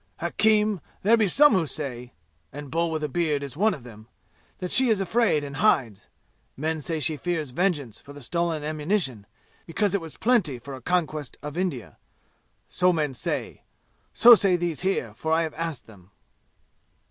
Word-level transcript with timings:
"Hakim, 0.17 0.81
there 1.03 1.15
be 1.15 1.27
some 1.27 1.53
who 1.53 1.67
say 1.67 2.11
and 2.51 2.71
Bull 2.71 2.89
with 2.89 3.03
a 3.03 3.07
beard 3.07 3.43
is 3.43 3.55
one 3.55 3.75
of 3.75 3.83
them 3.83 4.07
that 4.57 4.71
she 4.71 4.89
is 4.89 4.99
afraid 4.99 5.43
and 5.43 5.57
hides. 5.57 6.07
Men 6.57 6.81
say 6.81 6.99
she 6.99 7.17
fears 7.17 7.51
vengeance 7.51 7.99
for 7.99 8.11
the 8.11 8.19
stolen 8.19 8.63
ammunition, 8.63 9.27
because 9.67 9.93
it 9.93 10.01
was 10.01 10.17
plenty 10.17 10.57
for 10.57 10.73
a 10.73 10.81
conquest 10.81 11.37
of 11.43 11.55
India. 11.55 11.99
So 12.67 12.91
men 12.91 13.13
say. 13.13 13.61
So 14.11 14.33
say 14.33 14.55
these 14.55 14.81
here, 14.81 15.13
for 15.13 15.31
I 15.33 15.43
have 15.43 15.53
asked 15.53 15.85
them." 15.85 16.09